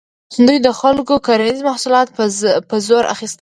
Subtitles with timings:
[0.47, 2.07] دوی د خلکو کرنیز محصولات
[2.69, 3.29] په زور اخیستل.